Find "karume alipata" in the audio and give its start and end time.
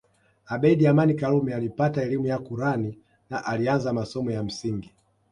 1.15-2.01